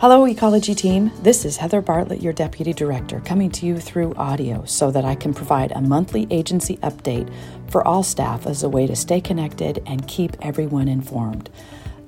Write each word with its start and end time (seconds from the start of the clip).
Hello, 0.00 0.26
Ecology 0.26 0.74
team. 0.74 1.12
This 1.22 1.44
is 1.44 1.56
Heather 1.56 1.80
Bartlett, 1.80 2.20
your 2.20 2.32
Deputy 2.32 2.72
Director, 2.72 3.20
coming 3.20 3.48
to 3.52 3.64
you 3.64 3.78
through 3.78 4.12
audio 4.14 4.64
so 4.64 4.90
that 4.90 5.04
I 5.04 5.14
can 5.14 5.32
provide 5.32 5.70
a 5.70 5.80
monthly 5.80 6.26
agency 6.32 6.78
update 6.78 7.32
for 7.70 7.86
all 7.86 8.02
staff 8.02 8.44
as 8.44 8.64
a 8.64 8.68
way 8.68 8.88
to 8.88 8.96
stay 8.96 9.20
connected 9.20 9.80
and 9.86 10.06
keep 10.08 10.36
everyone 10.42 10.88
informed. 10.88 11.48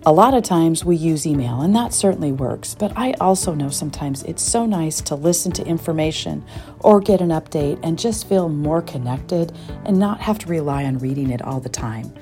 A 0.05 0.13
lot 0.13 0.35
of 0.35 0.43
times 0.43 0.85
we 0.85 0.97
use 0.97 1.29
email, 1.29 1.63
and 1.63 1.77
that 1.77 1.95
certainly 1.95 2.33
works, 2.33 2.75
but 2.75 2.93
I 2.97 3.13
also 3.21 3.55
know 3.55 3.71
sometimes 3.71 4.25
it's 4.25 4.43
so 4.43 4.67
nice 4.67 5.01
to 5.03 5.15
listen 5.15 5.53
to 5.53 5.65
information 5.65 6.45
or 6.81 7.01
get 7.01 7.21
an 7.21 7.29
update 7.29 7.79
and 7.85 7.97
just 7.97 8.29
feel 8.29 8.49
more 8.49 8.83
connected 8.83 9.57
and 9.85 9.97
not 9.97 10.21
have 10.21 10.41
to 10.41 10.49
rely 10.49 10.85
on 10.85 10.99
reading 10.99 11.31
it 11.31 11.41
all 11.41 11.61
the 11.61 11.69
time. 11.69 12.13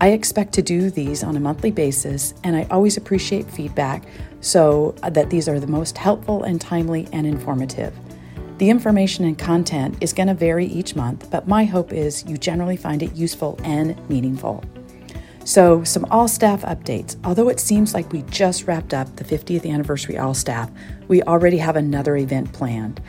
I 0.00 0.08
expect 0.08 0.52
to 0.54 0.62
do 0.62 0.90
these 0.90 1.24
on 1.24 1.36
a 1.36 1.40
monthly 1.40 1.70
basis, 1.70 2.34
and 2.44 2.54
I 2.54 2.66
always 2.70 2.98
appreciate 2.98 3.50
feedback 3.50 4.04
so 4.40 4.94
uh, 5.02 5.08
that 5.10 5.30
these 5.30 5.48
are 5.48 5.58
the 5.58 5.66
most 5.66 5.96
helpful 5.96 6.42
and 6.42 6.60
timely 6.60 7.08
and 7.12 7.26
informative. 7.26 7.94
The 8.58 8.68
information 8.68 9.24
and 9.24 9.38
content 9.38 9.96
is 10.02 10.12
going 10.12 10.28
to 10.28 10.34
vary 10.34 10.66
each 10.66 10.96
month, 10.96 11.30
but 11.30 11.48
my 11.48 11.64
hope 11.64 11.92
is 11.92 12.24
you 12.26 12.36
generally 12.36 12.76
find 12.76 13.02
it 13.02 13.14
useful 13.14 13.58
and 13.64 13.96
meaningful. 14.10 14.62
So, 15.44 15.84
some 15.84 16.04
all 16.10 16.28
staff 16.28 16.62
updates. 16.62 17.16
Although 17.24 17.48
it 17.48 17.60
seems 17.60 17.94
like 17.94 18.12
we 18.12 18.22
just 18.22 18.66
wrapped 18.66 18.92
up 18.92 19.14
the 19.16 19.24
50th 19.24 19.70
anniversary 19.70 20.18
all 20.18 20.34
staff, 20.34 20.70
we 21.08 21.22
already 21.22 21.58
have 21.58 21.76
another 21.76 22.16
event 22.16 22.52
planned. 22.52 23.00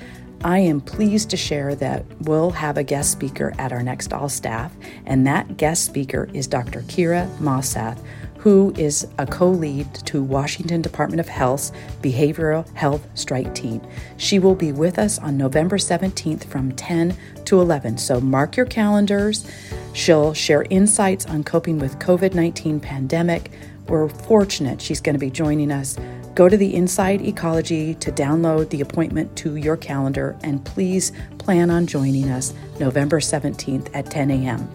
I 0.43 0.59
am 0.59 0.81
pleased 0.81 1.31
to 1.31 1.37
share 1.37 1.73
that 1.75 2.05
we'll 2.21 2.51
have 2.51 2.77
a 2.77 2.83
guest 2.83 3.11
speaker 3.11 3.53
at 3.57 3.71
our 3.71 3.81
next 3.81 4.13
all 4.13 4.29
staff, 4.29 4.71
and 5.05 5.25
that 5.25 5.57
guest 5.57 5.85
speaker 5.85 6.29
is 6.31 6.45
Dr. 6.45 6.81
Kira 6.81 7.27
Mauseth, 7.37 7.99
who 8.37 8.71
is 8.77 9.07
a 9.17 9.25
co 9.25 9.49
lead 9.49 9.91
to 9.95 10.21
Washington 10.21 10.81
Department 10.81 11.19
of 11.19 11.27
Health's 11.27 11.71
Behavioral 12.01 12.71
Health 12.75 13.07
Strike 13.15 13.55
Team. 13.55 13.81
She 14.17 14.37
will 14.37 14.53
be 14.53 14.71
with 14.71 14.99
us 14.99 15.17
on 15.17 15.37
November 15.37 15.77
17th 15.77 16.45
from 16.45 16.71
10 16.73 17.17
to 17.45 17.59
11, 17.59 17.97
so 17.97 18.21
mark 18.21 18.55
your 18.55 18.67
calendars. 18.67 19.49
She'll 19.93 20.35
share 20.35 20.65
insights 20.69 21.25
on 21.25 21.43
coping 21.43 21.79
with 21.79 21.97
COVID-19 21.97 22.79
pandemic. 22.79 23.51
We're 23.87 24.07
fortunate 24.07 24.81
she's 24.81 25.01
going 25.01 25.15
to 25.15 25.19
be 25.19 25.31
joining 25.31 25.71
us. 25.71 25.97
Go 26.37 26.47
to 26.47 26.55
the 26.55 26.75
Inside 26.75 27.23
Ecology 27.23 27.95
to 27.95 28.11
download 28.11 28.69
the 28.69 28.81
appointment 28.81 29.35
to 29.37 29.55
your 29.55 29.75
calendar 29.75 30.37
and 30.43 30.63
please 30.63 31.11
plan 31.39 31.71
on 31.71 31.87
joining 31.87 32.29
us 32.29 32.53
November 32.79 33.19
17th 33.19 33.89
at 33.95 34.11
10 34.11 34.29
a.m. 34.29 34.69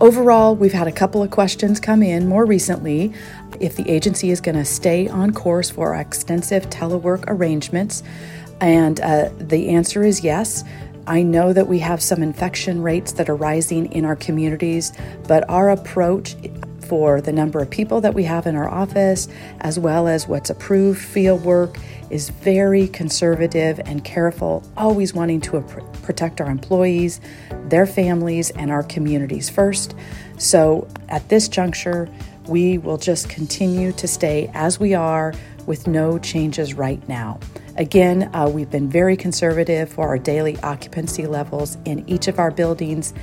Overall, 0.00 0.56
we've 0.56 0.72
had 0.72 0.88
a 0.88 0.92
couple 0.92 1.22
of 1.22 1.30
questions 1.30 1.78
come 1.78 2.02
in 2.02 2.26
more 2.26 2.46
recently 2.46 3.12
if 3.60 3.76
the 3.76 3.88
agency 3.88 4.32
is 4.32 4.40
going 4.40 4.56
to 4.56 4.64
stay 4.64 5.06
on 5.06 5.32
course 5.32 5.70
for 5.70 5.94
extensive 5.94 6.68
telework 6.68 7.22
arrangements. 7.28 8.02
And 8.60 8.98
uh, 9.02 9.28
the 9.38 9.68
answer 9.68 10.02
is 10.02 10.24
yes. 10.24 10.64
I 11.06 11.22
know 11.22 11.52
that 11.52 11.68
we 11.68 11.78
have 11.78 12.02
some 12.02 12.24
infection 12.24 12.82
rates 12.82 13.12
that 13.12 13.28
are 13.28 13.36
rising 13.36 13.92
in 13.92 14.04
our 14.04 14.16
communities, 14.16 14.92
but 15.28 15.48
our 15.48 15.70
approach 15.70 16.34
for 16.84 17.20
the 17.20 17.32
number 17.32 17.60
of 17.60 17.70
people 17.70 18.00
that 18.02 18.14
we 18.14 18.24
have 18.24 18.46
in 18.46 18.56
our 18.56 18.68
office, 18.68 19.28
as 19.60 19.78
well 19.78 20.06
as 20.06 20.28
what's 20.28 20.50
approved 20.50 21.00
field 21.00 21.44
work, 21.44 21.78
is 22.10 22.28
very 22.28 22.86
conservative 22.88 23.80
and 23.86 24.04
careful, 24.04 24.62
always 24.76 25.14
wanting 25.14 25.40
to 25.40 25.60
protect 26.02 26.40
our 26.40 26.50
employees, 26.50 27.20
their 27.68 27.86
families, 27.86 28.50
and 28.50 28.70
our 28.70 28.82
communities 28.82 29.48
first. 29.48 29.94
So 30.36 30.86
at 31.08 31.28
this 31.28 31.48
juncture, 31.48 32.08
we 32.46 32.78
will 32.78 32.98
just 32.98 33.28
continue 33.28 33.92
to 33.92 34.06
stay 34.06 34.50
as 34.54 34.78
we 34.78 34.94
are 34.94 35.32
with 35.66 35.86
no 35.86 36.18
changes 36.18 36.74
right 36.74 37.06
now. 37.08 37.40
Again, 37.76 38.30
uh, 38.34 38.48
we've 38.48 38.70
been 38.70 38.88
very 38.88 39.16
conservative 39.16 39.88
for 39.88 40.06
our 40.06 40.18
daily 40.18 40.58
occupancy 40.60 41.26
levels 41.26 41.76
in 41.84 42.08
each 42.08 42.28
of 42.28 42.38
our 42.38 42.50
buildings. 42.50 43.14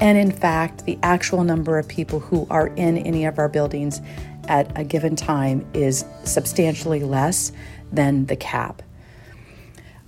And 0.00 0.18
in 0.18 0.30
fact, 0.30 0.84
the 0.84 0.98
actual 1.02 1.44
number 1.44 1.78
of 1.78 1.88
people 1.88 2.20
who 2.20 2.46
are 2.50 2.68
in 2.68 2.98
any 2.98 3.24
of 3.24 3.38
our 3.38 3.48
buildings 3.48 4.00
at 4.48 4.70
a 4.78 4.84
given 4.84 5.16
time 5.16 5.66
is 5.74 6.04
substantially 6.24 7.00
less 7.00 7.52
than 7.92 8.26
the 8.26 8.36
cap. 8.36 8.82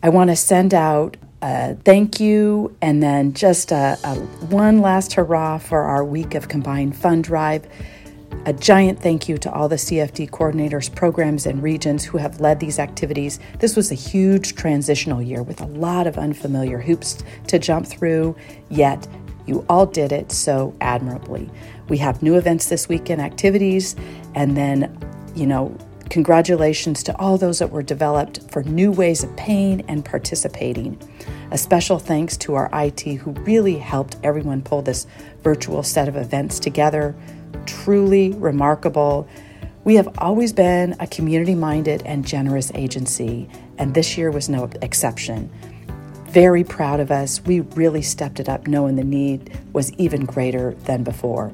I 0.03 0.11
want 0.11 0.31
to 0.31 0.37
send 0.37 0.75
out 0.75 1.17
a 1.43 1.75
thank 1.85 2.21
you 2.21 2.77
and 2.83 3.03
then 3.03 3.33
just 3.33 3.73
a, 3.73 3.99
a 4.05 4.15
one 4.47 4.81
last 4.81 5.15
hurrah 5.15 5.59
for 5.59 5.83
our 5.83 6.05
week 6.05 6.35
of 6.35 6.49
combined 6.49 6.97
fund 6.97 7.25
drive. 7.25 7.67
A 8.45 8.53
giant 8.53 9.01
thank 9.01 9.29
you 9.29 9.39
to 9.39 9.53
all 9.53 9.69
the 9.69 9.77
CFD 9.77 10.31
coordinators, 10.31 10.95
programs, 10.95 11.47
and 11.47 11.63
regions 11.63 12.05
who 12.05 12.19
have 12.19 12.41
led 12.41 12.61
these 12.61 12.79
activities. 12.79 13.41
This 13.59 13.75
was 13.75 13.91
a 13.91 13.95
huge 13.95 14.55
transitional 14.55 15.21
year 15.21 15.43
with 15.43 15.61
a 15.61 15.67
lot 15.67 16.07
of 16.07 16.19
unfamiliar 16.19 16.79
hoops 16.79 17.23
to 17.49 17.59
jump 17.59 17.87
through, 17.87 18.37
yet 18.69 19.07
you 19.49 19.65
all 19.69 19.87
did 19.87 20.13
it 20.13 20.31
so 20.31 20.75
admirably. 20.81 21.51
We 21.89 21.99
have 21.99 22.23
new 22.23 22.37
events 22.37 22.69
this 22.69 22.89
weekend, 22.89 23.21
activities, 23.21 23.97
and 24.35 24.57
then, 24.57 24.99
you 25.35 25.47
know, 25.47 25.77
congratulations 26.11 27.03
to 27.05 27.17
all 27.19 27.39
those 27.39 27.59
that 27.59 27.71
were 27.71 27.83
developed 27.83 28.51
for 28.51 28.63
new 28.63 28.93
ways 28.93 29.25
of 29.25 29.35
paying 29.37 29.83
and 29.89 30.05
participating. 30.05 30.99
A 31.51 31.59
special 31.59 31.99
thanks 31.99 32.37
to 32.39 32.55
our 32.55 32.69
IT 32.73 33.01
who 33.01 33.33
really 33.43 33.79
helped 33.79 34.17
everyone 34.23 34.63
pull 34.63 34.83
this 34.83 35.07
virtual 35.43 35.83
set 35.83 36.09
of 36.09 36.17
events 36.17 36.59
together 36.59 37.15
truly 37.67 38.33
remarkable. 38.33 39.29
We 39.85 39.95
have 39.95 40.09
always 40.19 40.53
been 40.53 40.97
a 41.01 41.07
community 41.07 41.55
minded 41.55 42.03
and 42.05 42.27
generous 42.27 42.71
agency, 42.75 43.49
and 43.79 43.95
this 43.95 44.19
year 44.19 44.31
was 44.31 44.49
no 44.49 44.71
exception. 44.83 45.51
Very 46.29 46.63
proud 46.63 47.01
of 47.01 47.11
us. 47.11 47.41
We 47.45 47.61
really 47.61 48.03
stepped 48.03 48.39
it 48.39 48.49
up, 48.49 48.67
knowing 48.67 48.97
the 48.97 49.05
need 49.05 49.59
was 49.73 49.93
even 49.95 50.27
greater 50.27 50.75
than 50.85 51.03
before. 51.03 51.53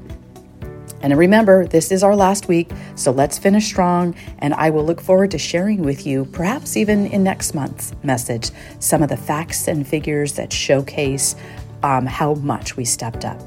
And 1.01 1.17
remember, 1.17 1.65
this 1.65 1.91
is 1.91 2.03
our 2.03 2.15
last 2.15 2.47
week, 2.47 2.71
so 2.95 3.11
let's 3.11 3.37
finish 3.37 3.65
strong. 3.67 4.15
And 4.39 4.53
I 4.53 4.71
will 4.71 4.83
look 4.83 4.99
forward 4.99 5.31
to 5.31 5.37
sharing 5.37 5.83
with 5.83 6.05
you, 6.05 6.25
perhaps 6.25 6.75
even 6.75 7.05
in 7.07 7.23
next 7.23 7.53
month's 7.53 7.93
message, 8.03 8.49
some 8.79 9.01
of 9.01 9.09
the 9.09 9.17
facts 9.17 9.67
and 9.67 9.87
figures 9.87 10.33
that 10.33 10.51
showcase 10.51 11.35
um, 11.83 12.05
how 12.05 12.33
much 12.35 12.75
we 12.75 12.83
stepped 12.83 13.23
up. 13.23 13.39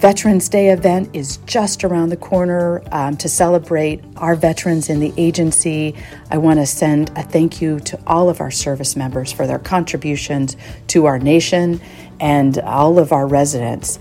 Veterans 0.00 0.48
Day 0.48 0.70
event 0.70 1.10
is 1.14 1.36
just 1.44 1.84
around 1.84 2.08
the 2.08 2.16
corner 2.16 2.82
um, 2.90 3.18
to 3.18 3.28
celebrate 3.28 4.02
our 4.16 4.34
veterans 4.34 4.88
in 4.88 4.98
the 4.98 5.12
agency. 5.18 5.94
I 6.30 6.38
want 6.38 6.58
to 6.58 6.64
send 6.64 7.10
a 7.18 7.22
thank 7.22 7.60
you 7.60 7.80
to 7.80 8.00
all 8.06 8.30
of 8.30 8.40
our 8.40 8.50
service 8.50 8.96
members 8.96 9.30
for 9.30 9.46
their 9.46 9.58
contributions 9.58 10.56
to 10.86 11.04
our 11.04 11.18
nation 11.18 11.82
and 12.18 12.56
all 12.60 12.98
of 12.98 13.12
our 13.12 13.26
residents. 13.26 13.98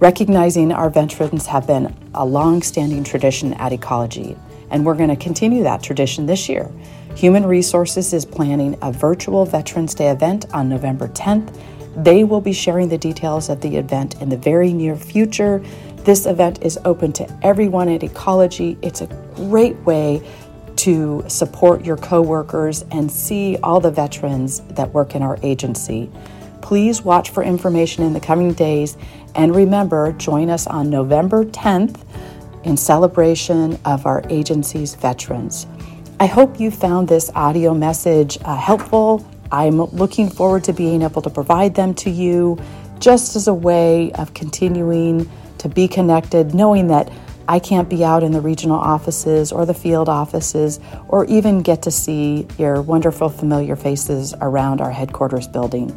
Recognizing 0.00 0.72
our 0.72 0.90
veterans 0.90 1.46
have 1.46 1.64
been 1.64 1.96
a 2.12 2.26
long 2.26 2.60
standing 2.60 3.04
tradition 3.04 3.54
at 3.54 3.72
Ecology, 3.72 4.36
and 4.72 4.84
we're 4.84 4.96
going 4.96 5.10
to 5.10 5.16
continue 5.16 5.62
that 5.62 5.80
tradition 5.80 6.26
this 6.26 6.48
year. 6.48 6.68
Human 7.14 7.46
Resources 7.46 8.12
is 8.12 8.24
planning 8.24 8.76
a 8.82 8.90
virtual 8.90 9.44
Veterans 9.44 9.94
Day 9.94 10.08
event 10.08 10.52
on 10.52 10.68
November 10.68 11.06
10th 11.06 11.56
they 11.96 12.24
will 12.24 12.40
be 12.40 12.52
sharing 12.52 12.88
the 12.88 12.98
details 12.98 13.48
of 13.48 13.60
the 13.60 13.76
event 13.76 14.20
in 14.20 14.28
the 14.28 14.36
very 14.36 14.72
near 14.72 14.96
future. 14.96 15.62
This 16.04 16.26
event 16.26 16.62
is 16.62 16.78
open 16.84 17.12
to 17.14 17.38
everyone 17.42 17.88
at 17.88 18.02
Ecology. 18.02 18.78
It's 18.82 19.00
a 19.00 19.06
great 19.34 19.76
way 19.78 20.22
to 20.76 21.24
support 21.26 21.84
your 21.84 21.96
coworkers 21.96 22.84
and 22.90 23.10
see 23.10 23.56
all 23.62 23.80
the 23.80 23.90
veterans 23.90 24.60
that 24.70 24.92
work 24.92 25.14
in 25.14 25.22
our 25.22 25.38
agency. 25.42 26.10
Please 26.60 27.02
watch 27.02 27.30
for 27.30 27.42
information 27.42 28.04
in 28.04 28.12
the 28.12 28.20
coming 28.20 28.52
days 28.52 28.96
and 29.34 29.54
remember, 29.54 30.12
join 30.12 30.50
us 30.50 30.66
on 30.66 30.90
November 30.90 31.44
10th 31.44 32.02
in 32.64 32.76
celebration 32.76 33.78
of 33.84 34.06
our 34.06 34.22
agency's 34.28 34.94
veterans. 34.94 35.66
I 36.18 36.26
hope 36.26 36.58
you 36.58 36.70
found 36.70 37.08
this 37.08 37.30
audio 37.34 37.74
message 37.74 38.38
uh, 38.44 38.56
helpful 38.56 39.24
I'm 39.50 39.80
looking 39.82 40.28
forward 40.28 40.64
to 40.64 40.72
being 40.72 41.02
able 41.02 41.22
to 41.22 41.30
provide 41.30 41.74
them 41.74 41.94
to 41.94 42.10
you 42.10 42.58
just 42.98 43.36
as 43.36 43.48
a 43.48 43.54
way 43.54 44.12
of 44.12 44.34
continuing 44.34 45.30
to 45.58 45.68
be 45.68 45.88
connected, 45.88 46.54
knowing 46.54 46.88
that 46.88 47.10
I 47.48 47.60
can't 47.60 47.88
be 47.88 48.04
out 48.04 48.24
in 48.24 48.32
the 48.32 48.40
regional 48.40 48.78
offices 48.78 49.52
or 49.52 49.66
the 49.66 49.74
field 49.74 50.08
offices 50.08 50.80
or 51.08 51.24
even 51.26 51.62
get 51.62 51.82
to 51.82 51.90
see 51.90 52.46
your 52.58 52.82
wonderful 52.82 53.28
familiar 53.28 53.76
faces 53.76 54.34
around 54.40 54.80
our 54.80 54.90
headquarters 54.90 55.46
building. 55.46 55.90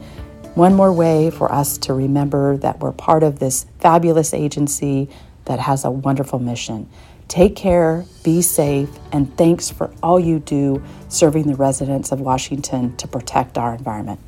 One 0.54 0.76
more 0.76 0.94
way 0.94 1.32
for 1.32 1.52
us 1.52 1.78
to 1.80 1.94
remember 1.94 2.58
that 2.58 2.80
we're 2.80 2.92
part 2.92 3.24
of 3.24 3.40
this 3.40 3.66
fabulous 3.80 4.34
agency 4.34 5.10
that 5.46 5.60
has 5.60 5.86
a 5.86 5.92
wonderful 5.92 6.38
mission. 6.38 6.88
Take 7.30 7.56
care, 7.56 8.06
be 8.24 8.42
safe, 8.42 8.90
and 9.12 9.38
thanks 9.38 9.70
for 9.70 9.92
all 10.02 10.20
you 10.20 10.40
do 10.40 10.84
serving 11.10 11.46
the 11.46 11.56
residents 11.56 12.12
of 12.12 12.20
Washington 12.20 12.98
to 12.98 13.08
protect 13.08 13.56
our 13.56 13.76
environment. 13.76 14.20